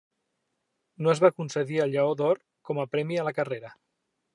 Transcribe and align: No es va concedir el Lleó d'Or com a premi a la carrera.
No 1.07 1.11
es 1.13 1.21
va 1.25 1.31
concedir 1.41 1.79
el 1.85 1.95
Lleó 1.97 2.19
d'Or 2.23 2.43
com 2.71 2.85
a 2.87 2.91
premi 2.97 3.23
a 3.23 3.29
la 3.33 3.39
carrera. 3.43 3.77